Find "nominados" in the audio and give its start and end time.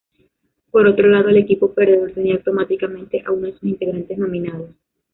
4.17-4.71